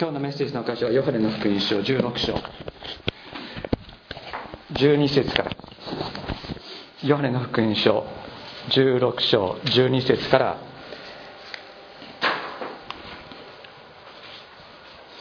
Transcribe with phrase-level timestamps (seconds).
[0.00, 2.34] 今日のメッセージの箇所はヨハネの福音書16章。
[4.74, 5.50] 12節から。
[7.02, 8.06] ヨハネの福音書
[8.68, 10.58] 16章12節から。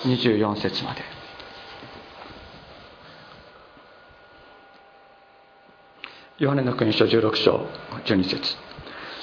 [0.05, 1.02] 24節まで。
[6.38, 7.66] ヨハネの福音書16章
[8.05, 8.66] 12節。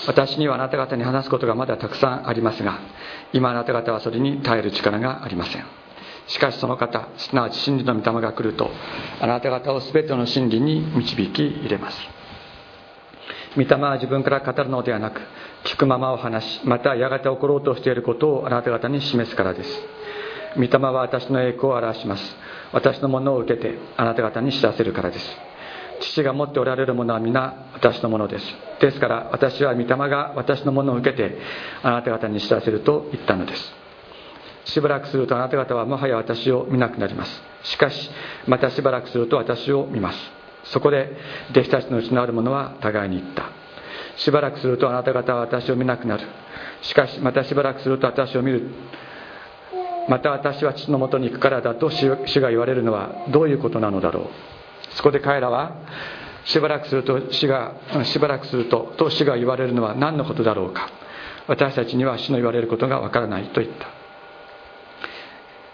[0.06, 2.78] 私にはあなた方に話すことがまだたくさんありますが
[3.32, 5.64] 今あなた方はそれに耐える力がありません。
[6.26, 8.70] しかしその方すなわち真理の御霊が来ると
[9.20, 11.98] あなた方を全ての真理に導き入れます。
[13.56, 15.20] 御霊は自分から語るのではなく
[15.64, 19.82] 聞くままを話しまたやがて起ころうとしていることをあなた方に示すからです。
[20.56, 22.36] 御霊は私の栄光を表します。
[22.72, 25.53] 私のものを受けてあなた方に知らせるからです。
[26.12, 28.44] 父が持っておられるものは皆私のものです。
[28.80, 31.38] ですから私は御霊が私のものを受けて
[31.82, 33.74] あなた方に知らせると言ったのです。
[34.66, 37.42] しばらくするとあなた方はもはや私を見なくなります。
[37.64, 38.10] しかし
[38.46, 40.18] またしばらくすると私を見ます。
[40.64, 41.16] そこで
[41.50, 43.50] 弟子たちのうちのある者は互いに言った。
[44.16, 46.26] しばらくするとあなた方は私を見なくなる。
[46.82, 48.68] しかしまたしばらくすると私を見る。
[50.08, 54.53] また私は父のもとに行くからだと主が言われるのはどういうことなのだろう。
[54.94, 55.76] そこで彼らは
[56.44, 60.88] しばらくすると死がしばらくするとと死が言われるのは何のことだろうか。
[61.46, 63.88] 私たちには死の言われることがわからないと言った。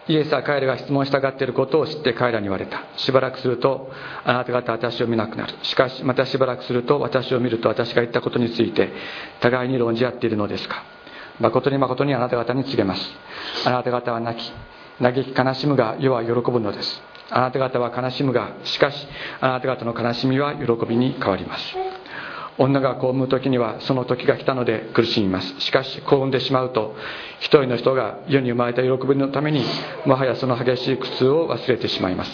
[0.09, 2.83] イエスは彼らが質問したがっていることを知って彼らに言われた。
[2.97, 3.93] しばらくすると
[4.25, 5.55] あなた方は私を見なくなる。
[5.63, 8.93] しかしまたしばらくすると私を見ると私が言ったことについて
[9.41, 10.83] 互いに論じ合っているのですか。
[11.39, 13.11] 誠に誠にあなた方に告げます。
[13.65, 14.53] あなた方は泣き
[15.01, 17.10] 嘆き悲しむが世は喜ぶのです。
[17.31, 19.07] あなた方は悲しむがしかし
[19.41, 21.77] あなた方の悲しみは喜びに変わります。
[22.59, 25.61] 女が子を産む時にはその時が来たので苦しみます。
[25.61, 26.95] しかし子を産んでしまうと
[27.39, 29.65] 一人の人が世に生まれた喜びのために
[30.05, 32.31] もはやその激しい苦痛を忘れてしまいます。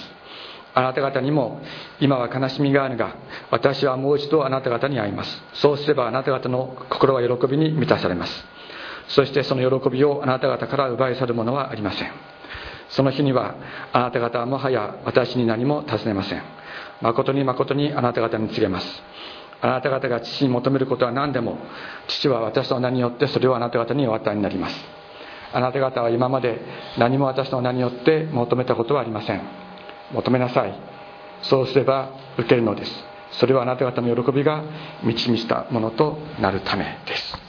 [0.75, 1.63] あなた方にも
[2.01, 3.17] 今は悲しみがあるが
[3.51, 5.43] 私はもう一度あなた方に会います。
[5.55, 8.45] そうすればあなた方の心は喜びに満たされます。
[9.09, 12.36] そしてその喜びをあなた方から奪い去るものはありません。
[12.91, 13.55] その日には
[13.93, 16.43] あなた方はもはや私に何も尋ねません。
[17.01, 19.03] 誠に誠にあなた方に告げます。
[19.61, 21.59] あなた方が父に求めることは何でも
[22.09, 24.77] 父は私の名によってそれをあなた方にお与えになります。
[25.53, 26.61] あなた方は今まで
[26.99, 29.43] 何も私の名によって求めたことはありません。
[30.13, 30.75] 求めなさい。
[31.43, 33.05] そうすれば受けるのです。
[33.33, 34.63] それはあなた方の喜びが
[35.03, 37.47] 満ち満ちたものとなるためです。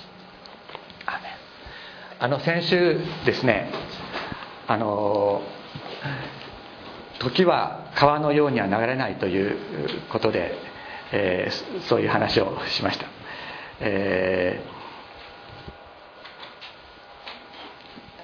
[2.20, 3.72] あの先週ですね
[4.68, 5.42] あの
[7.20, 9.58] 時は川のようには流れないという
[10.12, 10.54] ことで、
[11.12, 13.06] えー、そういう話をしました、
[13.80, 14.62] え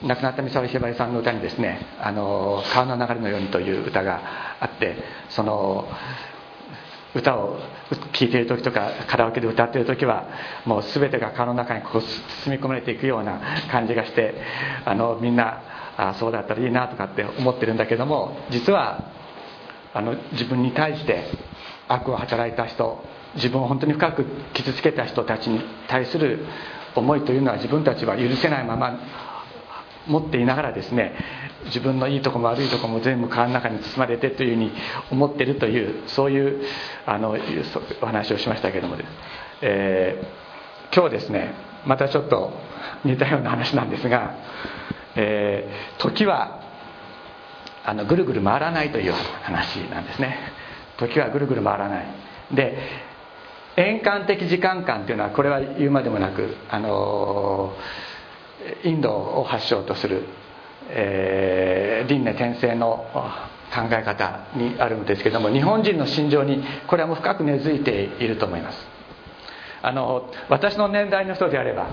[0.01, 4.21] ー、亡くなった三沢ひばりさんの歌にですね「あの川の流れのように」という歌が
[4.59, 4.97] あって
[5.29, 5.87] その
[7.15, 7.59] 歌を
[8.11, 10.25] 聴いている時とかカラオケで歌っている時は
[10.65, 13.39] もう全てが川の中にこう包み込まれていくような
[13.71, 14.35] 感じがして
[14.83, 15.61] あのみんな
[15.97, 19.11] あそうだったらいいなとかって思ってるんだけども実は
[19.93, 21.25] あの自分に対して
[21.87, 23.03] 悪を働いた人
[23.35, 26.45] 自分を本当に深く傷つけた人たちに対する
[26.95, 28.99] 思いというのは自分たちは許せないまま
[30.07, 31.15] 持っていながらですね
[31.65, 34.71] 自分のいいとこも悪いとこも全部川の中に包まれてというふうに
[35.11, 36.65] 思ってるというそういう
[37.05, 37.37] あの
[38.01, 38.97] お話をしましたけども、
[39.61, 41.53] えー、今日ですね
[41.85, 42.51] またちょっと
[43.03, 44.35] 似たような話なんですが、
[45.16, 46.62] えー、時は
[47.85, 49.13] あのぐるぐる回らないという
[49.44, 50.38] 話なんですね。
[50.97, 52.06] 時はぐるぐる回らない。
[52.51, 52.78] で
[53.75, 57.73] 円環的時間観というのはこれは言うまでもなくあの
[58.84, 60.23] インドを発祥とする
[60.90, 63.06] えー、輪廻転生の
[63.73, 68.78] 考え方にあるんですけども日本人の心情にこれはもう深く根付いていると思います。
[69.81, 71.88] あの私の年代の人であれば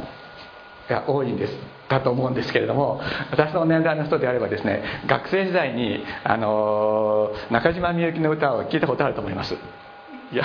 [0.91, 1.55] いや多いんです
[1.89, 9.55] だと思うんですけれども私の年代の人であればですね学生時代にあの中島みゆきの歌を聞いたことあると思います。
[10.33, 10.45] いや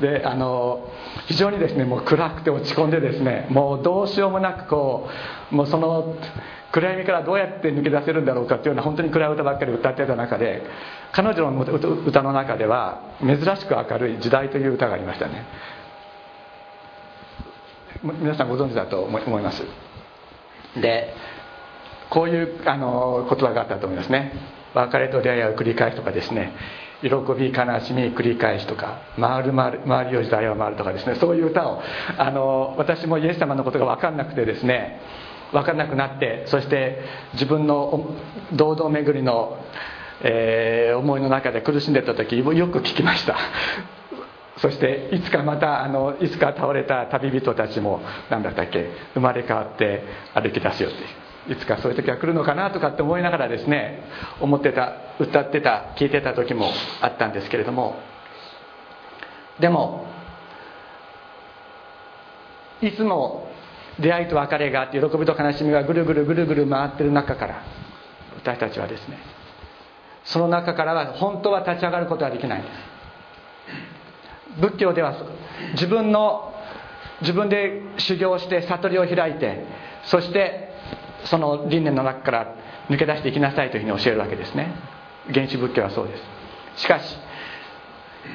[0.00, 0.88] であの
[1.26, 5.08] 非常にですねもう暗くて落ち込んでですねもうどうしようもなくこ
[5.50, 6.14] うもうその
[6.72, 10.62] 暗闇からどうやって抜け出せるんだろうかっていうような本当に暗い歌ばっかり歌ってた中で
[11.12, 15.44] 彼女の歌の中では珍しく明るい「時代」という歌がありましたね。
[18.02, 19.62] 皆さんご存知だと思います。
[20.80, 21.14] で
[22.10, 24.32] こういうあの言葉があったと思いますね。
[24.74, 26.52] 別れと出会いを繰り返すとかですね。
[27.02, 31.16] 喜び悲しみ繰り返しとか回る回る回るよ時代は回るとかですね。
[31.16, 31.82] そういう歌を
[32.18, 35.00] あの私もイエス様のことが分かんなくてですね。
[35.52, 37.02] 分からなくなってそして
[37.34, 38.16] 自分の
[38.54, 39.58] 堂々巡りの、
[40.22, 43.36] えー、思いの中で苦しんでた時よく聞きました。
[44.62, 48.00] そしていつかまたあのいつか倒れた旅人たちも
[48.30, 50.04] 何だったっけ生まれ変わって
[50.34, 50.92] 歩き出すよっ
[51.46, 54.04] ていつかそういう時は来るのかなとかって思いながらですね
[54.40, 56.70] 思ってた歌ってた聞いてた時も
[57.00, 57.96] あったんですけれども
[59.58, 60.06] でも
[62.82, 63.50] いつも
[63.98, 67.64] 出会いと別れがあって喜びと悲しみがぐるぐるぐるぐる回ってる中から
[68.36, 69.18] 私たちはですね
[70.22, 72.91] その中からは本当は立ち上がることはできないんです。
[74.60, 75.14] 仏教では
[75.72, 76.52] 自分の
[77.20, 79.64] 自分で修行して悟りを開いて
[80.04, 80.70] そして
[81.24, 82.54] その輪廻の中から
[82.90, 84.74] 抜け出していきなさいというふうに教えるわけですね。
[85.32, 86.16] 原始仏教はそうで
[86.76, 86.82] す。
[86.82, 87.16] しかし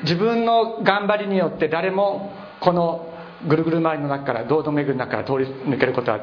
[0.04, 3.14] 自分の頑張りによって誰もこの
[3.48, 6.20] ぐるぐる回りの中から堂々巡りの中から通り抜けることは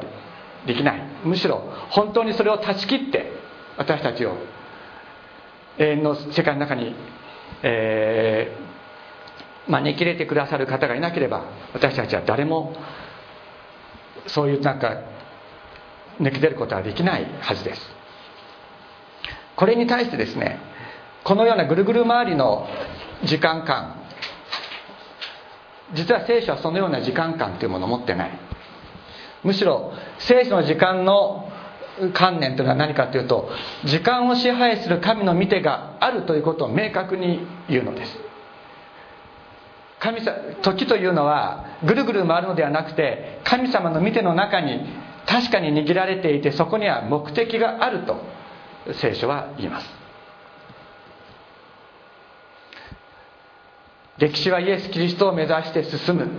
[0.65, 1.01] できない。
[1.23, 1.57] むしろ
[1.89, 3.31] 本当にそれを断ち切って
[3.77, 4.35] 私たちを
[5.77, 6.95] 永遠の世界の中に、
[7.61, 8.51] え
[9.67, 12.75] 招き入れてくださる方がいなければ私たちは誰も
[14.27, 15.01] そういうなんか
[16.19, 17.81] 抜け出ることはできないはずです。
[19.55, 20.59] これに対してですね
[21.23, 22.67] このようなぐるぐる回りの
[23.23, 24.01] 時間感
[25.93, 28.31] 実は聖書はそのような時間感というものを持ってない。
[29.43, 31.51] むしろ聖書の時間の
[32.13, 33.49] 観念というのは何かというと
[33.85, 38.17] 時間を支配する神の見てがあるということを明確に言うのです。
[40.05, 44.85] 神様時というのはぐるぐる回るのではなくて神様の見ての中に
[45.25, 48.21] 確かに握られていてそこには目的があると
[49.01, 49.89] 聖書は言います。
[54.19, 56.29] 歴史はイエス・キリストを目指して進む。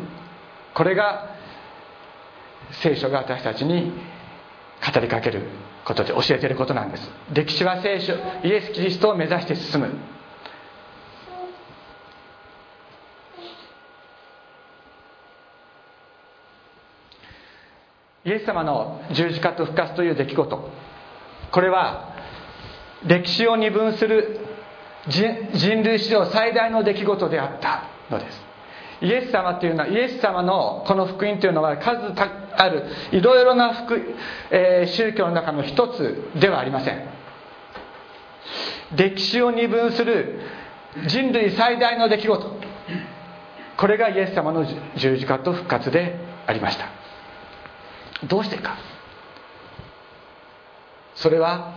[0.72, 1.34] これが
[2.82, 3.92] 聖書が私たちに
[4.94, 5.42] 語りかける
[5.84, 7.10] ことで教えていることなんです。
[7.32, 8.14] 歴史は聖書
[8.44, 10.15] イエス・キリストを目指して進む。
[18.26, 20.70] イエス様の十字架と復活という出来事。
[21.52, 22.12] これは
[23.06, 24.40] 歴史を二分する
[25.08, 28.44] 人類史上最大の出来事であったのです。
[29.00, 32.00] イエス様というのはイエス様のこの福音というのは数
[32.56, 34.00] あるいろいろな福、
[34.50, 37.08] えー、宗教の中の一つではありません。
[38.96, 40.40] 歴史を二分する
[41.06, 42.56] 人類最大の出来事。
[43.76, 47.05] これがイエス様の十字架と復活でありました。
[48.24, 48.76] どうしてか？
[51.16, 51.74] それは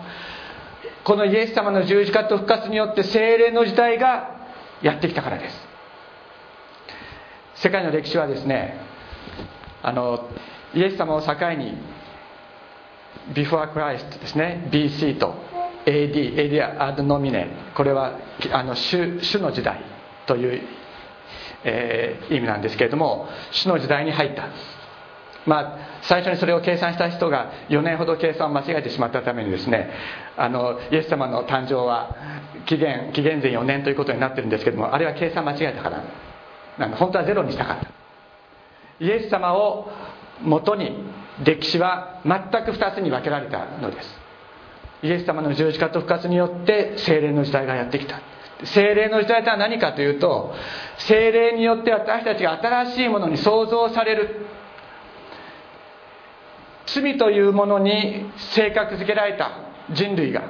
[1.04, 4.38] このイエス様の十字架と復活によって精霊の時代が
[4.82, 5.68] やってきたからです。
[7.56, 8.80] 世界の歴史はですね
[9.82, 10.30] あの
[10.74, 11.78] イエス様を境に
[13.34, 15.36] ビフォークライストですね BC と
[15.86, 18.18] AD エリア・アドノミネこれは
[18.52, 19.82] あの主主の時代
[20.26, 20.62] という、
[21.64, 24.48] えー、意味なんですけれども主の時代に入った
[25.50, 29.90] まあ、最初にそれを計算した人が4年ほど計算を間違えてしまったためにですね
[30.38, 32.16] あのイエス様の誕生は
[32.68, 36.04] 紀元紀元前4年ということになってるんですけどもあれは計算間違えたから
[36.80, 37.90] なん本当はゼロにしたかった。
[39.02, 39.92] イエス様を
[40.42, 41.04] もとに
[41.44, 44.20] 歴史は全く2つに分けられたのです。
[45.04, 48.22] イエス様の十字架と復活によって精霊の時代がやってきた。
[48.64, 50.54] 精霊の時代とは何かというと
[50.98, 54.46] 精霊によって私たちが新しいものに創造される。
[56.94, 59.52] 罪というものに性格づけられた
[59.92, 60.44] 人類が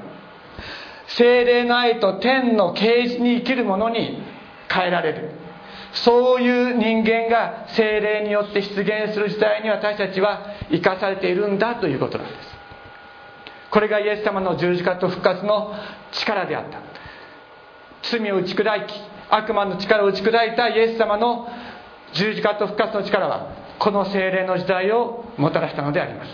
[1.08, 4.22] 精霊の愛と天の啓示に生きるものに
[4.70, 5.32] 変えられる。
[5.92, 12.40] そういう人間が精霊によって出現する時代に私たちは生かされているんだということなんです。
[13.72, 15.74] これがイエス様の十字架と復活の
[16.12, 16.80] 力であった。
[18.04, 18.94] 罪を打ち砕き
[19.30, 21.48] 悪魔の力を打ち砕いたイエス様の
[22.14, 26.30] 十字架と復活の力はこの精霊の時代をもたらしたのであります。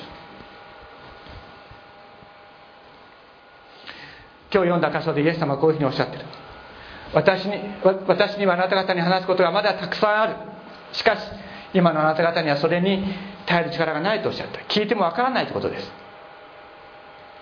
[4.52, 6.26] 今日読んだ箇所でイエス様はこういうふうにおっしゃってる。
[7.14, 7.54] 私に
[8.08, 10.36] 私にはあなた方に話すことがまだたくさんある。
[10.94, 11.22] しかし
[11.74, 13.06] 今のあなた方にはそれに
[13.46, 14.60] 耐える力がないとおっしゃった。
[14.62, 15.92] 聞いてもわからないということです。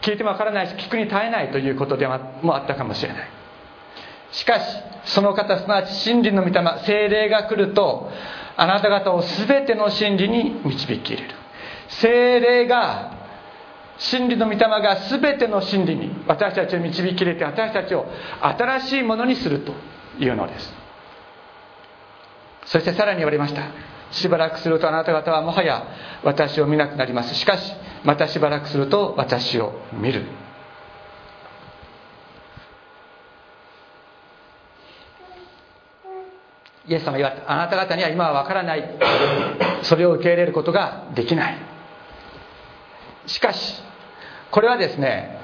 [0.01, 2.15] 聞いてもわからないし聞くに耐えないということでも
[2.55, 3.29] あったかもしれない。
[4.31, 4.65] しかし
[5.05, 8.10] その方すなわち真理の御霊精霊が来ると
[8.55, 11.36] あなた方を全ての真理に導き入れる。
[11.88, 13.12] 精霊が
[13.98, 18.05] 真理の御霊が全ての真理に私たちを導き入れて私たちを
[18.41, 19.74] 新しいものにすると
[20.19, 20.74] いうのです。
[22.65, 23.63] そしてさらに言われました。
[24.12, 25.88] しばらくするとあなた方はもはや
[26.24, 27.36] 私を見なくなります。
[27.36, 30.25] しかしまたしばらくすると私を見る。
[36.88, 37.52] イエス様言われた。
[37.52, 38.84] あなた方には今は分からない。
[39.84, 41.58] それを受け入れることができない。
[43.25, 43.82] しかし
[44.52, 45.40] これはですね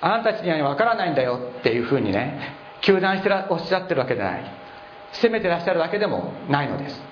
[0.00, 4.44] あなたたちには分からないんだよっていうふうにね糾弾してらおっしゃってるわけではない。
[5.12, 7.02] 責めてらっしゃるわけでもないのです。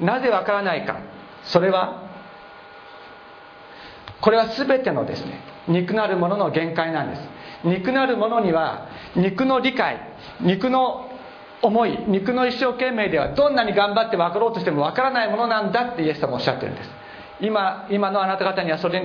[0.00, 0.98] なぜ分からないか。
[1.44, 2.02] それは
[4.20, 7.22] これは全てのですね肉なるものの限界なんです。
[7.62, 10.09] 肉なるものには肉の理解
[10.40, 11.10] 肉の
[11.62, 16.90] 思い肉の一生懸命ではどんなに頑張って分かろうとしても分からないものなんだってイエス様おっしゃってるんです。
[17.40, 19.02] 今今のあなた方にはそれ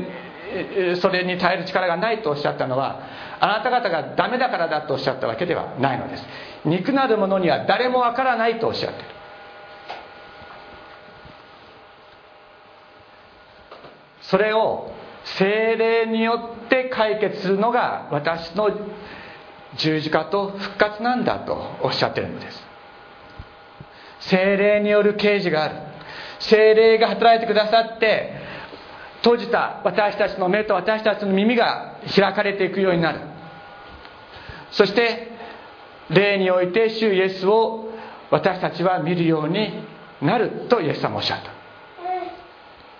[1.02, 3.00] それに耐える力がないとおっしゃったのは
[3.40, 6.24] あなた方がダメだからだとおっしゃったわけではないのです。
[6.64, 9.06] 肉なるものには誰も分からないとおっしゃってる。
[14.22, 14.92] それを
[15.38, 18.70] 精霊によって解決するのが私の
[19.78, 22.66] 十字架と復活なんだとおっしゃってるのです。
[24.20, 25.76] 精霊による啓示がある。
[26.40, 28.34] 精霊が働いてくださって
[29.18, 33.20] 閉じた私たちの目と私たちの耳が開かれていくようになる。
[34.72, 35.32] そして
[36.10, 37.90] 霊において主イエスを
[38.30, 39.84] 私たちは見るように
[40.22, 41.52] なるとイエス様おっしゃった。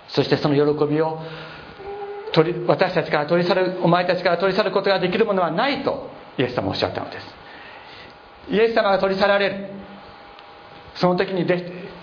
[0.08, 1.20] そしてその喜びを
[2.32, 7.28] 取り私たちから取り去るお前たちから取り去ることができるものはないとイエス様おっしゃったのです。
[8.50, 9.70] イエス様が取り去られる。
[10.96, 11.58] その時に弟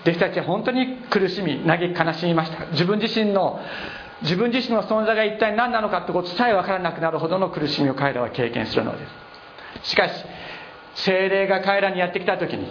[0.05, 2.65] 子たちは本当に苦しみ嘆き悲しみました。
[2.71, 3.59] 自分自身の
[4.21, 9.05] 自分自身の存在が一体何なのかってことさえ分からなくなるほどの苦しみを彼らは経験するので
[9.83, 9.89] す。
[9.91, 10.25] しかし
[10.95, 12.67] 精霊が彼らにやってきた時に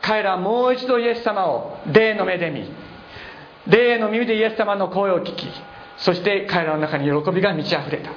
[0.00, 2.68] 彼らはもう一度イエス様を霊の目で見
[3.66, 5.46] 霊の耳でイエス様の声を聞き
[5.98, 8.10] そして彼らの中に喜びが満ち溢れた。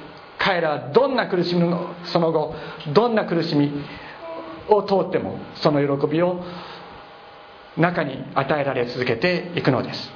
[0.46, 2.54] 彼らはどんな苦しみのその後
[2.94, 3.72] どんな苦しみ
[4.68, 6.40] を通ってもその喜びを
[7.76, 10.12] 中に与えられ続けていくのです。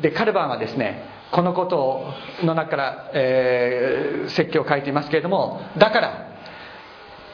[0.00, 1.02] でカルバンはですね
[1.32, 2.04] このこと
[2.44, 6.28] の中から、えー、説教を書いていますけれどもだから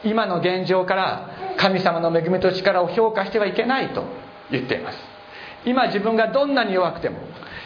[0.03, 4.05] 今の現状から神様の恵みと力を評価してはいけないと
[4.49, 4.97] 言っています。
[5.65, 7.19] 今自分がどんなに弱くても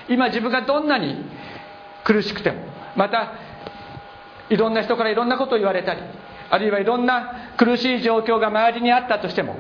[0.10, 1.16] 今自分がどんなに
[2.08, 2.64] 苦しくても
[2.96, 3.34] また
[4.50, 6.02] いろんな人からいろんなことを言われたり
[6.50, 9.58] あるいはいろんな苦しい状況が周りにあったとしても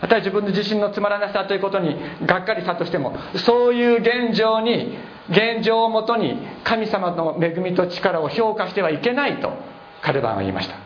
[0.00, 1.94] また自分の自身のつまらなさということに
[2.24, 4.96] がっかりしたとしてもそういう現状に
[5.28, 9.52] 現状をもとに神様の恵みと力を評価してはいけないと
[10.00, 10.76] カルバンは言いました。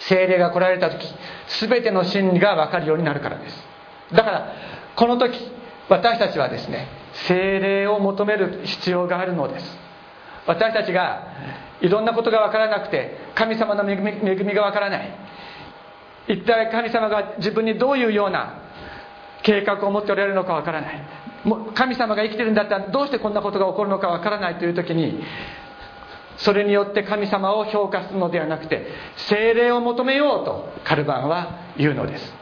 [0.00, 1.06] 精霊が来られた時
[1.60, 3.64] 全ての真理が分かるようになるからです。
[4.12, 4.52] だから
[4.96, 5.38] この時
[5.88, 6.88] 私たちはですね
[7.28, 9.78] 精霊を求める必要があるのです。
[10.46, 11.26] 私たちが
[11.80, 15.14] いろんなことが分からなくて神様の恵みが分からない。
[16.28, 18.62] 一体神様が自分にどういうような
[19.42, 21.02] 計画を持っておられるのか分からない。
[21.74, 25.22] 神様が生きてるんだったらどうしてこんなことが起こるのか分からないという時に
[26.36, 28.86] それによって神様を評価するのではなくて
[29.16, 32.39] 精霊を求めようとカルバンは言うのです。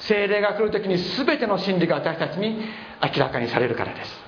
[0.00, 2.58] 精霊が来る時に全ての真理が私たちに
[3.02, 4.24] 明らかにされるからです。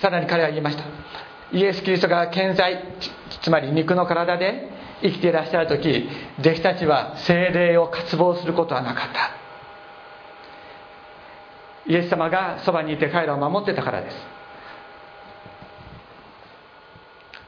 [0.00, 0.84] さらに彼は言いました。
[1.52, 2.84] イエス・キリストが健在
[3.42, 4.68] つまり肉の体で
[5.02, 6.08] 生きていらっしゃる時
[6.40, 9.30] 弟子たちは精霊を渇望することはなかった。
[11.86, 14.16] イエス様がそばにいて彼らを守ってたからです。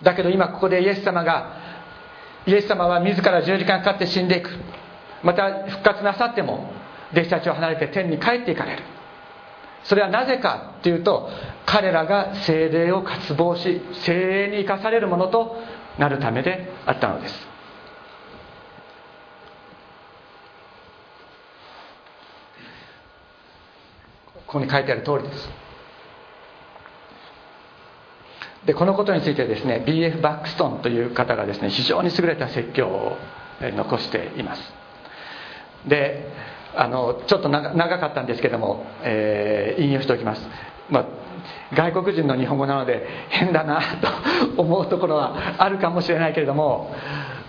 [0.03, 1.60] だけど今ここでイエス様が
[2.51, 4.51] イエス様は自ら十字架にかかって死んでいく。
[5.23, 6.73] また復活なさっても
[7.13, 8.83] 弟子たちを離れて天に帰っていかれる。
[9.85, 11.31] それはなぜかっていうと
[11.65, 15.63] 彼らが精霊を渇望し精霊に生かされるものと
[15.99, 17.49] なるためであったのです。
[24.49, 25.70] ここに書いてある通りです。
[28.67, 33.17] でこのことについてですね BF バックストンという方がですね非常に優れた説教を
[33.61, 34.63] 残しています。
[35.87, 36.31] で
[36.77, 40.43] あのちょっと長かったんですけども、えー、引用しておきます、
[40.89, 41.07] まあ、
[41.75, 43.81] 外国人の日本語なので変だな
[44.55, 46.95] と思うところはあるかもしれないけれども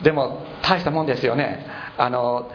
[0.02, 1.66] でも大したもんですよね。
[1.98, 2.50] あの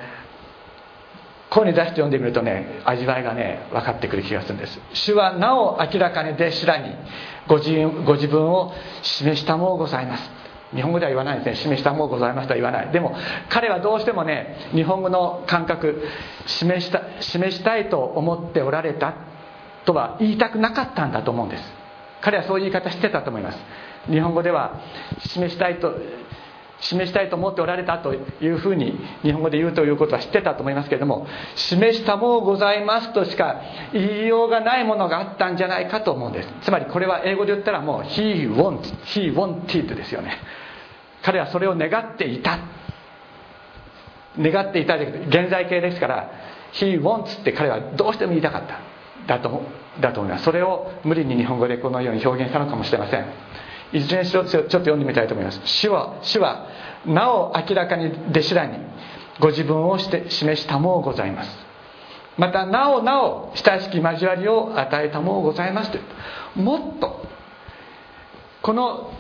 [1.50, 4.80] 声に出して読んでみるとね味わいがね分かってくる気がするんです。
[4.92, 6.94] 主はなお明らかに弟子らに
[7.46, 7.72] ご自
[8.04, 8.72] ご自分を
[9.02, 10.30] 示したもございます。
[10.74, 11.54] 日本語では言わないですね。
[11.54, 12.90] 示したもございましたは言わない。
[12.90, 13.14] でも
[13.48, 16.02] 彼はどうしてもね日本語の感覚
[16.46, 19.14] 示した示したいと思っておられた
[19.84, 21.62] とは言いたくなかったんだと思うんです。
[22.20, 23.58] 彼はそういう言い方してたと思います。
[24.10, 24.80] 日本語では
[25.20, 25.94] 示したいと
[26.80, 33.60] 示したいと思っておられたというふうに日本語で言うということは知ってたと思いますけれども示したもございますとしか
[33.92, 36.48] 言いようがないものがあったんじゃないかと思うんです。
[36.62, 40.38] つまりこれは英語で言ったらもう He wants He wanted ですよね。
[41.22, 42.58] 彼はそれを願っていた。
[44.38, 46.30] 願っていた現在形ですから
[46.74, 48.78] He wants って彼はどうしても言いたかった。
[49.26, 49.62] だと
[50.00, 50.44] だと思います。
[50.44, 53.26] それを無理に日本語でこのように表現したのかもしれません。
[53.92, 55.60] いずれにしろちょっと読んでみたいと思います。
[55.64, 56.66] 主は主は
[57.06, 58.78] なお明らかに弟子らに
[59.40, 61.66] ご自分をして示したもございます。
[62.36, 66.00] またなおなお親しき交わりを与えたもございますとい
[66.56, 66.62] う。
[66.62, 67.26] もっと
[68.62, 69.12] この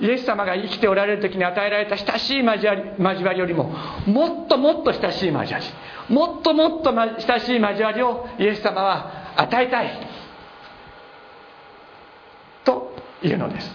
[0.00, 3.72] イエス様が生きておられる時に与えられた親しい交わり交わりよりも
[4.06, 10.08] もっともっと親しい交わりもっともっと親しい交わりをイエス様は与えたい。
[13.22, 13.70] いうのです。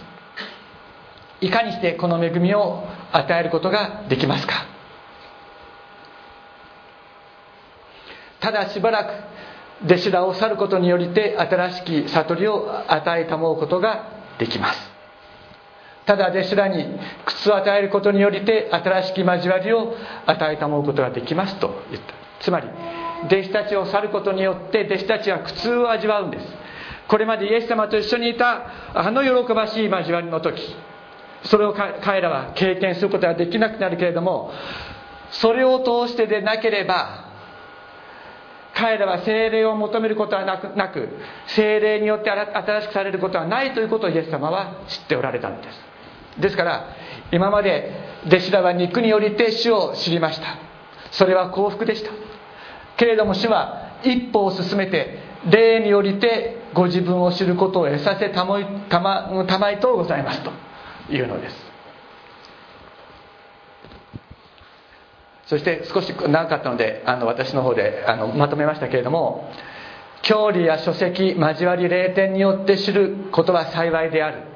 [1.40, 4.66] いかにしてこの恵みを与えることができますか？
[8.40, 14.08] ただしばらく弟子らを去ることによりて新しき悟りを与えたもうことが
[14.38, 14.90] できます。
[16.06, 19.96] ただ弟子らに靴を与えることによりて新しき交わりを
[20.26, 22.14] 与えたもうことができますと言った。
[22.40, 22.68] つまり
[23.26, 26.46] 弟子たちを去ることによって弟子たちは苦痛を味わうんです。
[27.08, 30.60] これまでイエス様と一緒にいたあの喜ばしい交わりの時
[31.44, 34.52] それを彼らは経験することができなくなるけれども
[35.30, 37.32] それを通してでなければ
[38.74, 41.08] 彼らは精霊を求めることはなくなく
[41.46, 46.40] 精霊によって新しくされることはないということをイエス様は知っておられたのです。
[46.40, 46.88] ですから
[47.30, 47.92] 今まで
[48.26, 50.58] 弟子らは肉によりて主を知りました。
[51.12, 52.10] それは幸福でした。
[52.96, 60.52] けれども主は一歩を進めて霊によりてご自分を知ることを得させたまたまたまいとうございますと
[61.10, 61.56] いうのです。
[65.46, 69.52] そして少し長かったのであの私の方であのまとめましたけれども
[70.22, 74.54] 教理や書籍交わり霊典によって知ることは幸いである。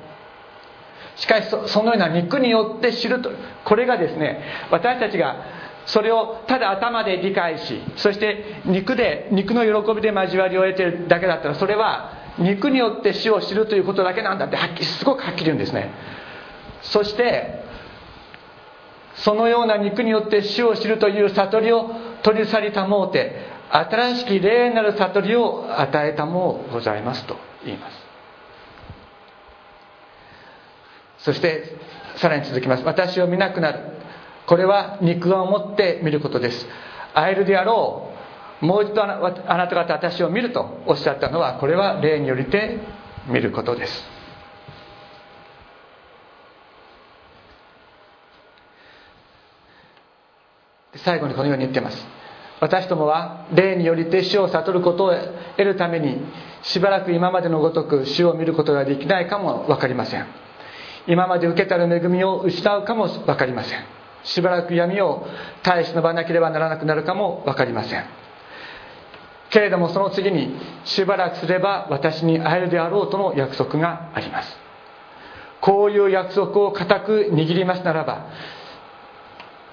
[1.16, 3.30] しかしそのような肉によって知ると
[3.64, 5.57] これがですね私たちが
[5.88, 15.90] それをただ頭で理解しそして肉で肉の喜びで交わりを得てるだけだったらそれは肉によって死を知るということだけなんだってはっきりすごくはっきり言うんですね。
[16.82, 17.64] そして
[19.16, 21.90] そのような肉によって死を知るという悟りを
[22.22, 27.96] 取り去りたもうて新しき霊なる悟りを与えたもございますと言います。
[31.18, 31.76] そして
[32.16, 32.84] さらに続きます。
[32.84, 33.97] 私を見なくなる。
[34.48, 36.66] これは肉眼を持って見ることです。
[37.14, 38.10] 会えるであろ
[38.62, 38.64] う。
[38.64, 42.78] もう一度あなた方私を見るとおっしゃったのはこれは霊によりて
[43.28, 44.04] 見ることです。
[50.96, 52.06] 最後にこのように言ってます。
[52.60, 55.14] 私どもは霊によりて死を悟ることを
[55.58, 56.24] 得るために
[56.62, 60.26] しばらく今までのごとく死を見ることができないかも分かりません。
[61.06, 63.97] 今まで受けたる恵みを失うかも分かりません。
[64.24, 65.26] しばらく闇を
[65.62, 68.04] 耐え忍ばなければならなくなるかも分かりません。
[69.50, 74.56] けれどもその次にしばらくすれば私に会えるであろうとの約束があります。
[75.60, 78.26] こういう約束を固く握りますならば、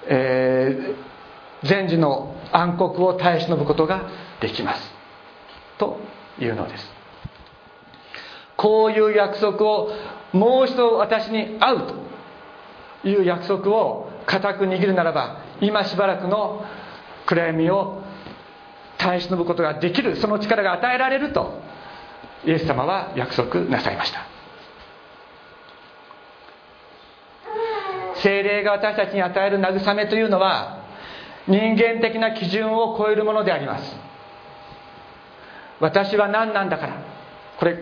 [0.08, 1.16] えー
[1.62, 4.08] 前時の暗黒を耐え忍ぶことが
[4.40, 4.94] できます。
[5.78, 5.98] と
[6.38, 6.90] いうのです。
[8.56, 9.90] こういう約束を
[10.32, 11.80] もう一度私に会う
[13.02, 16.64] という約束を固く握るならば今しばらくの
[17.26, 18.02] 暗闇を
[18.98, 21.60] 耐え忍ぶことができるその力が与えられると
[22.44, 24.26] イエス様は約束なさいました。
[28.16, 30.82] 精霊が私たちに与える慰めというのは
[31.46, 33.96] 人間的な基準を超えるものであります。
[35.80, 37.16] 私は何なんだから。
[37.58, 37.78] これ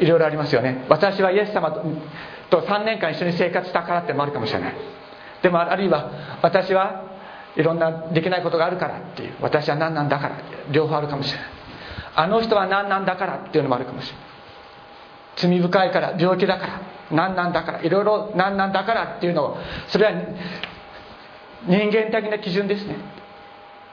[0.00, 0.84] いろいろありますよね。
[0.88, 1.70] 私はイエス様
[2.50, 4.74] と3年間一緒に生活したからってもあるかもしれない。
[5.44, 7.04] でもあるいは私は
[7.54, 10.38] いろんなできないことがあるからっていう私は何なんだから
[10.72, 11.48] 両方あるかもしれない。
[12.16, 14.24] あの人は何なんだからっていうのもあるかもしれない。
[15.36, 16.80] 罪深いから病気だから
[17.10, 20.12] 何なんだからいろいろ何なんだからっていうのをそれは
[21.66, 22.96] 人間的な基準ですね。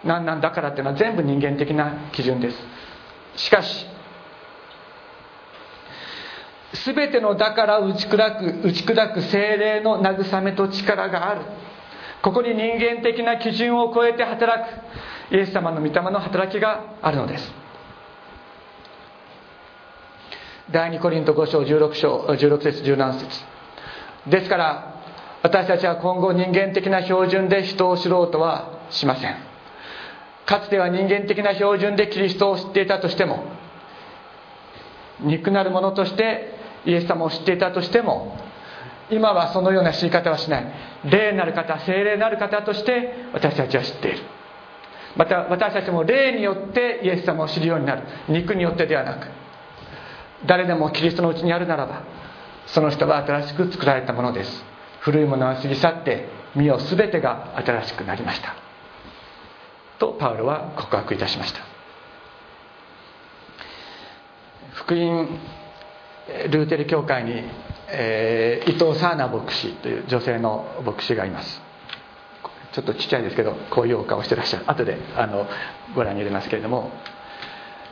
[0.06, 2.58] 何なんだからっていうのは全部人間的な基準です。
[3.36, 3.86] しかし
[6.74, 11.42] 全てのだから打ち砕く打ち砕く精霊の慰めと力がある。
[12.22, 14.64] ここに人間的な基準を超えて働
[15.30, 15.36] く。
[15.36, 17.52] イエス様の御霊の働きがあるのです。
[20.72, 23.44] 第2コリント5章16章16節17節。
[24.28, 24.96] ですから
[25.44, 29.36] 私たちは今後人間的な標準で人を知ろうとはしません。
[30.46, 33.46] かつては人間的な標準でキリストを知っていたとしても
[35.22, 38.38] 肉なるものとしてイエス様を知っていたとしても
[39.10, 40.74] 今はそのような知り方はしない。
[41.06, 44.20] 霊なる方精霊なる方として私たちは知っている。
[45.16, 48.04] また私たちも霊によってイエス様を知るようになる。
[48.30, 49.28] 肉によってではなく
[50.46, 52.04] 誰でもキリストのうちにあるならば
[52.68, 54.64] その人は新しく作られたものです。
[55.02, 58.56] 古いものは過ぎ去って身を全てが新しくなりました。
[60.00, 61.60] とパウロは告白いたしました。
[64.74, 65.28] 福音
[66.50, 67.44] ルーテル教会に、
[67.90, 71.62] えー、伊藤サーナ牧師という女性の牧師がいます。
[72.74, 74.66] ちょっとちっちゃいですけどこういうお顔してらっしゃる。
[74.68, 75.48] 後であの
[75.94, 76.92] ご覧に入れますけれども。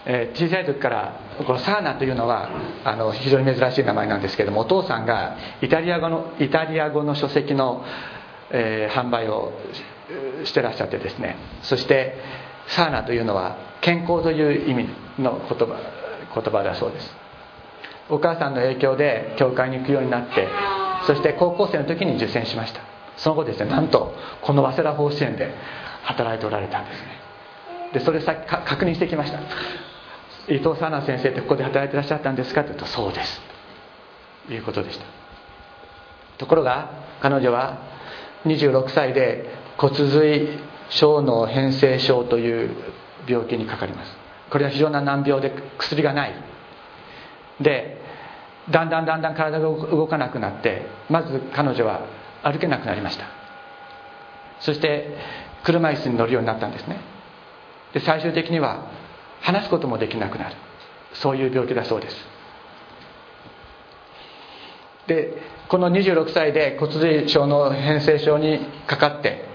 [0.05, 2.49] えー、小さい時からこのサーナというのは
[2.85, 7.83] あの非常に珍しい名前なんですけどもお父さんがイタリア語のイタリア語の書籍の、
[8.49, 9.51] えー、販売を
[10.45, 11.37] してらっしゃってですね。
[11.63, 12.15] そして
[12.67, 15.75] サーナというのは健康という意味の言葉
[16.33, 17.18] 言葉だそうです。
[18.09, 20.47] お母さんの影響で教会に行くようになって
[21.05, 22.81] そして高校生の時に受選しました。
[23.17, 25.53] その後ですねなんとこの早稲田甲子園で
[26.03, 27.07] 働いておられたんですね。
[27.93, 29.39] でそれさ確認してきました。
[30.47, 33.41] 伊藤沙奈先生ってここで働いてらっしゃったんですかと言うとそうです。
[34.47, 35.05] ということでした。
[36.37, 36.89] ところが
[37.21, 37.77] 彼女は
[38.45, 42.75] 26歳で骨髄小脳変性症という
[43.27, 44.17] 病気にかかります。
[44.49, 46.33] これは非常な難病で薬がない。
[47.61, 47.98] で
[48.71, 52.01] だんだんだんだん体が動かなくなってまず彼女は
[52.43, 53.25] 歩けなくなりました。
[54.59, 55.15] そして
[55.63, 56.99] 車椅子に乗るようになったんですね。
[57.93, 58.87] で最終的には
[59.41, 60.55] 話すこともできなくなる。
[61.13, 62.39] そういう病気だそうです。
[65.07, 65.33] で
[65.67, 69.45] この26歳で骨髄症の変性症にかかって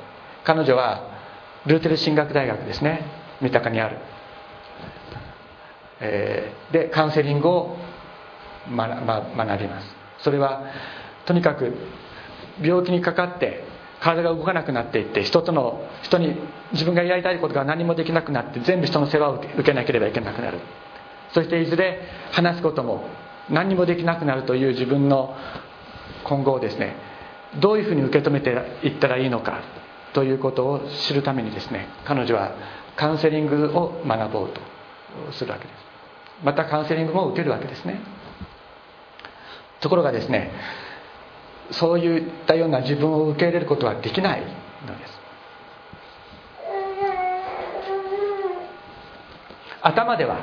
[0.43, 1.15] 彼女は
[1.67, 3.07] ルーテル進学大学ですね
[3.41, 3.99] 三鷹にある、
[6.01, 7.77] えー、でカウンセリングを
[8.69, 9.97] 学びます。
[10.19, 10.65] それは
[11.27, 11.75] とにかく
[12.63, 13.65] 病気にかかって
[14.01, 16.37] 体が動かなくなっていって人との人に
[16.73, 20.59] 自分がやりたいことが何もできなくなって全部人の世話を受けなければいけなくなる。
[21.33, 22.01] そしていずれ
[22.33, 23.09] 話すことも
[23.51, 25.35] 何もできなくなるという自分の
[26.25, 26.97] 今後をですね
[27.61, 28.51] どういうふうに受け止めて
[28.83, 29.63] いったらいいのか
[30.13, 32.53] ということを知るためにですね彼女は
[32.97, 34.61] カウンセリングを学ぼうと
[35.33, 35.77] するわけです。
[36.45, 38.01] またカウンセリングも受けるわけですね。
[39.85, 40.51] ところがですね
[41.71, 45.21] そういったような自分を受け入れることはできないのです。
[49.83, 50.39] 頭では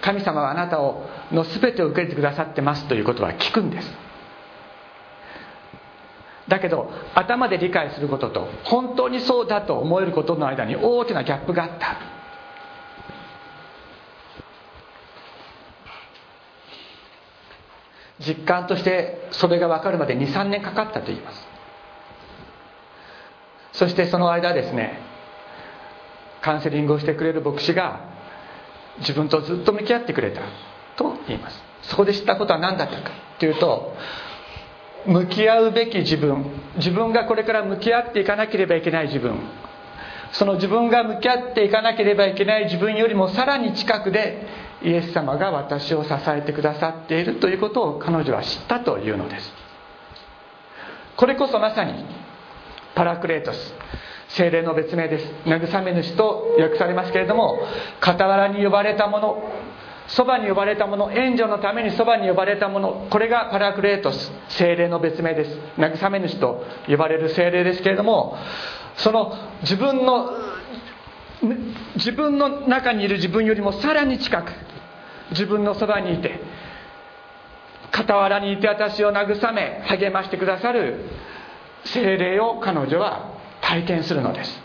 [0.00, 3.90] 神様はあなたをの全てを受け入れてくださってますということは聞くんです。
[6.48, 12.13] だけど頭で理解することと本当にそうだと思えることの間に大きなギャップがあった。
[18.20, 21.48] 実感としてそれが分かるまで23年かかったと言います。
[23.72, 25.00] そしてその間ですね
[26.40, 28.08] カウンセリングをしてくれる牧師が
[28.98, 30.42] 自分とずっと向き合ってくれた
[30.96, 31.60] と言います。
[31.82, 33.96] そこで知ったことは何だったかというと
[35.06, 36.46] 向き合うべき自分
[36.76, 39.38] 自分がこれから向き合っていかなければいけない自分
[40.32, 44.46] その自分が向き合っていかなければいけない自分よりもさらに近くで
[44.84, 49.52] イエス様が私を支えてくださっているということを彼女は知ったというのです。
[51.16, 52.04] これこそまさに
[52.94, 53.74] パラクレートス
[54.28, 55.32] 精霊の別名です。
[55.46, 57.60] 慰め主と訳されますけれども
[58.00, 59.52] 傍らに呼ばれたもの
[60.06, 65.58] そばに呼ばれたもの援助のためにそばに呼ばれたものこれがパラクレートス精霊の別名です。
[65.78, 68.36] 慰め主と呼ばれる精霊ですけれども
[68.96, 70.30] その自分の
[71.96, 74.52] 自分の中にいる自分よりもさらに近く
[75.30, 76.40] 自分のそばにいて
[77.92, 81.04] 傍らにいて私を慰め励ましてくださる
[81.84, 84.64] 精霊を彼女は体験するのです。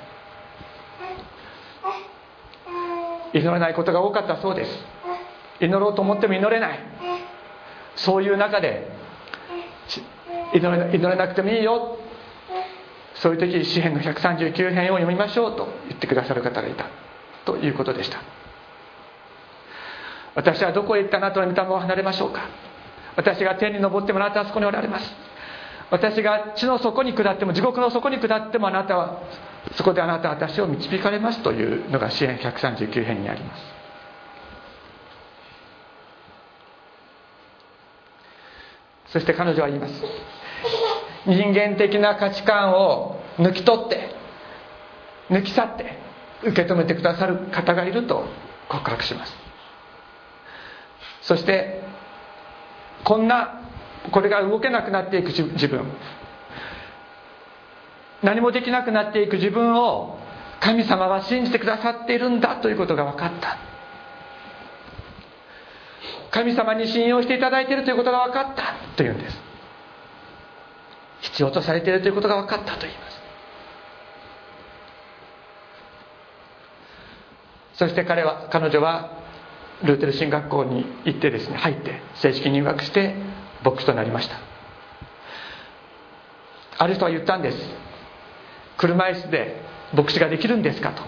[3.32, 4.72] 祈れないことが多かったそうです。
[5.62, 6.80] 祈ろうと思っても祈れない。
[7.96, 8.88] そういう中で
[10.54, 11.98] 祈れなくてもいいよ。
[13.16, 16.86] そういう時詩篇の139編を読みましょうと言ってくださる方がいた。
[17.46, 18.39] ということでした。
[20.40, 22.48] 私はどこへ行ったなと御霊を離れましょうか？
[23.18, 25.14] 私が天に昇ってもあなたはそこにおられます。
[25.92, 29.22] 私が地の底に下っても地獄の底に下ってもあなたは
[29.74, 33.64] そこであなたは私を導かれますというのが支援139編にあります。
[39.08, 39.94] そして彼女は言います。
[41.26, 44.16] 人間的な価値観を抜き取って
[45.30, 45.98] 抜き去って
[46.44, 48.24] 受け止めてくださる方がいると
[48.70, 49.49] 告白します。
[51.30, 51.84] そして
[53.04, 53.62] こんな
[54.12, 55.86] これが動けなくなっていく自分。
[58.24, 60.18] 何もできなくなっていく自分を
[60.60, 63.60] 神様は信じてくださっているんだということが分かった。
[66.32, 69.40] 神様に信用していただいているということが分かったというんです。
[71.22, 73.22] 必要とされているということが分かったと言います。
[77.76, 79.19] そして彼は彼女は
[79.84, 83.16] ルーテル進学校に行ってですね入って正式入学して
[83.64, 84.38] 牧師となりました。
[86.78, 87.58] ある人は言ったんです。
[88.78, 89.62] 車椅子で
[89.94, 91.04] 牧師ができるんですかと。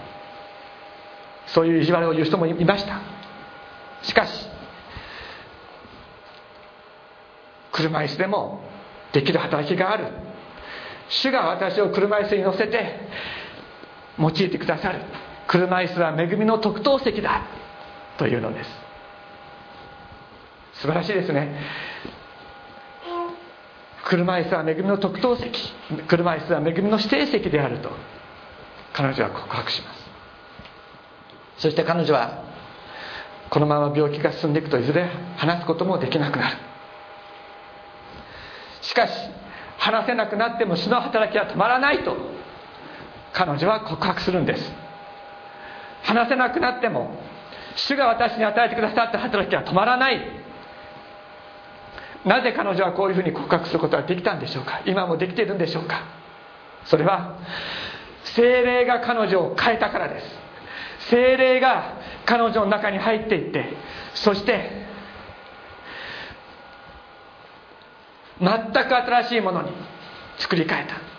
[1.46, 3.00] そういう意地悪を言う人もいました。
[4.02, 4.46] しかし
[7.72, 8.62] 車椅子でも
[9.12, 10.06] できる働きがある。
[11.08, 13.00] 主が私を車椅子に乗せて
[14.18, 15.00] 用いてくださる。
[15.46, 17.42] 車椅子は恵みの特等席だ。
[18.18, 18.70] というのです。
[20.74, 21.54] 素晴らしいですね。
[24.04, 25.72] 車椅子は恵みの特等席。
[26.08, 27.90] 車椅子は恵みの指定席であると。
[28.92, 30.02] 彼女は告白します。
[31.58, 32.42] そして彼女は
[33.50, 36.56] このまま病気が進んでいくといずれ話すこともできなくなる。
[38.80, 39.12] しかし
[39.78, 42.16] 話せなくなっても主の働きは止まらないと
[43.32, 44.72] 彼女は告白するんです。
[46.02, 47.21] 話せなくなっても
[47.76, 50.20] 主が私に与えてくださった働きは止まらない。
[52.24, 54.82] なぜ彼女はこういうふうに告白することができたんでしょうか？
[54.86, 56.02] 今もできているんでしょうか？
[56.84, 57.38] それは
[58.24, 60.26] 精霊が彼女を変えたからです。
[61.10, 63.76] 精霊が彼女の中に入っていって
[64.14, 64.70] そして
[68.40, 69.72] 全く新しいものに
[70.38, 71.11] 作り変えた。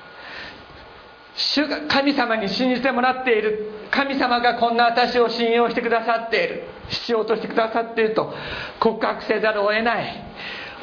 [1.36, 3.72] 主が神様に信じてもらっている。
[3.89, 6.63] 神様がこんな私を信用してくださっている。
[6.89, 8.34] 必要としてくださっていると。
[8.80, 10.24] 告白せざるを得ない。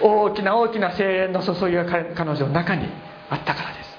[0.03, 2.89] 大きな大きな精霊の注ぎが彼女の中に
[3.29, 3.91] あったからです。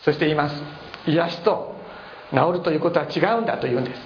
[0.00, 0.62] そして言います。
[1.06, 1.74] 癒しと
[2.30, 4.00] 治るということは違うんだと言うんです。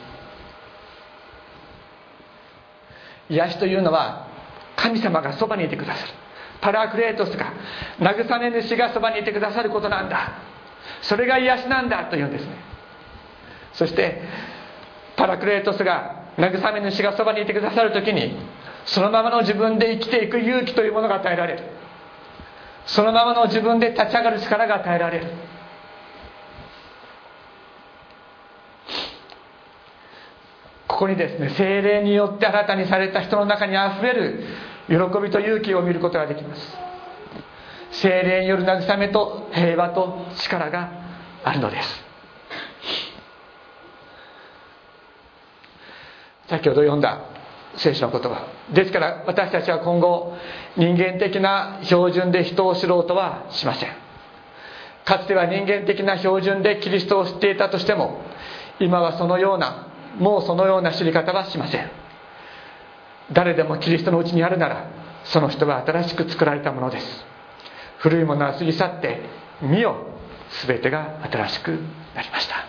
[3.28, 4.26] 癒しというのは
[4.76, 6.12] 神様がそばにいてくださる。
[6.60, 7.52] パラクレートスが
[8.00, 10.32] 慰め主がそばにいてくださることなんだ。
[11.02, 12.50] それが癒しなんだというんですね。
[13.72, 14.22] そして
[15.16, 18.36] パラクレートスが慰め主がそばにいてくださる時に
[18.84, 21.62] そのままの自分で生きていく勇気というものが与えられる。
[22.86, 25.26] そのままの自分で立ち上がる力が与えられる。
[30.86, 34.44] ここにですね精霊によって新たにされた人の中にあふれる
[34.88, 36.79] 喜びと勇気を見ることができます。
[37.90, 40.90] 精霊による慰めと平和と力が
[41.44, 42.05] あるのです。
[46.49, 47.20] 先ほど読んだ
[47.77, 50.37] 聖書の言葉ですから私たちは今後
[50.77, 53.90] 人間的な標準で人を知ろうとはしません。
[55.05, 58.22] かつては人間的な標準でキリストを知っていたとしても
[58.81, 61.90] 今はそのようなもうそのような知り方はしません。
[63.32, 64.88] 誰でもキリストのうちにあるなら
[65.24, 67.24] その人は新しく作られたものです。
[67.98, 69.20] 古いものは過ぎ去って
[69.62, 69.96] 見よ
[70.66, 71.70] 全てが新しく
[72.14, 72.66] なりました。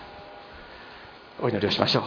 [1.39, 2.03] お祈りをしましょう。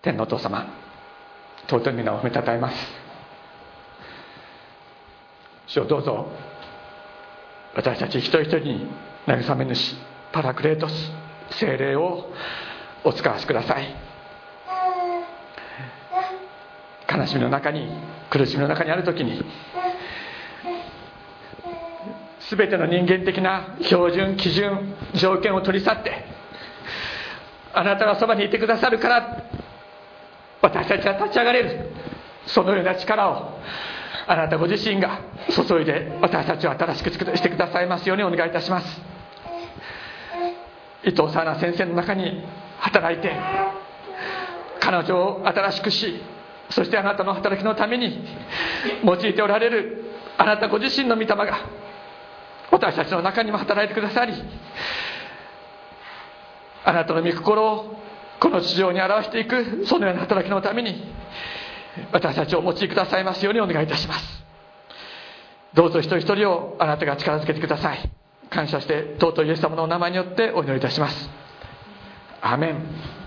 [0.00, 0.66] 天のお父様
[1.68, 2.76] 尊い皆を褒めたたえます。
[5.66, 6.47] 主をどうぞ。
[7.78, 8.88] 私たち一人一人に
[9.28, 9.94] 慰め主
[10.32, 11.12] パラクレートス
[11.50, 12.28] 精霊を
[13.04, 13.94] お使わしください。
[17.08, 17.88] 悲しみの中に
[18.30, 19.40] 苦しみの中にある時に
[22.50, 26.24] 全ての人間的な標準基準条件を取り去って
[27.72, 29.44] あなたがそばにいてくださるから
[30.62, 31.92] 私たちは立ち上がれる。
[32.46, 33.60] そのような力を
[34.28, 39.18] あなたご自身が注いで私たちを新しくしてくださいますようにお願いいたします。
[41.04, 42.44] 伊藤さな先生の中に
[42.78, 43.32] 働いて
[44.80, 46.20] 彼女を新しくし
[46.70, 48.24] そしてあなたの働きのために
[49.04, 50.04] 用いておられる
[50.36, 51.58] あなたご自身の御霊が
[52.70, 54.34] 私たちの中にも働いてくださり
[56.84, 57.96] あなたの御心を
[58.40, 61.02] この地上に表していくそのような働きのために
[62.12, 64.44] 私たちをお持ちくださいますようにお願いいたします。
[65.74, 68.10] どうぞ一人一人をあなたが力づけてください。
[68.50, 71.30] 感謝して尊いイエス様のお名前によってお祈りいたします。
[72.40, 73.17] アメン。